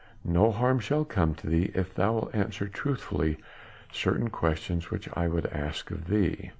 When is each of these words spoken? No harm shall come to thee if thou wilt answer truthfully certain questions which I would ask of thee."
No 0.25 0.51
harm 0.51 0.79
shall 0.79 1.05
come 1.05 1.35
to 1.35 1.45
thee 1.47 1.69
if 1.75 1.93
thou 1.93 2.13
wilt 2.13 2.33
answer 2.33 2.67
truthfully 2.67 3.37
certain 3.93 4.31
questions 4.31 4.89
which 4.89 5.07
I 5.13 5.27
would 5.27 5.45
ask 5.45 5.91
of 5.91 6.07
thee." 6.07 6.49